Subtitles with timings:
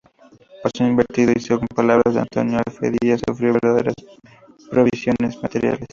[0.63, 2.89] Pasó inadvertido y, según palabras de Antonio F.
[2.99, 3.93] Díaz, sufrió verdaderas
[4.71, 5.85] privaciones materiales.